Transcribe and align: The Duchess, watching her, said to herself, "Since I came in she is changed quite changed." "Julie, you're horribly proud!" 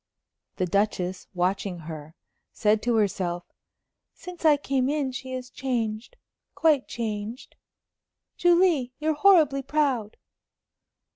The 0.55 0.65
Duchess, 0.65 1.27
watching 1.35 1.77
her, 1.81 2.15
said 2.51 2.81
to 2.81 2.95
herself, 2.95 3.43
"Since 4.15 4.45
I 4.45 4.57
came 4.57 4.89
in 4.89 5.11
she 5.11 5.31
is 5.31 5.51
changed 5.51 6.17
quite 6.55 6.87
changed." 6.87 7.55
"Julie, 8.35 8.93
you're 8.97 9.13
horribly 9.13 9.61
proud!" 9.61 10.17